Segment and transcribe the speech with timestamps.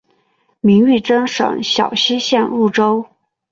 [0.61, 3.05] 明玉珍省小溪县入州。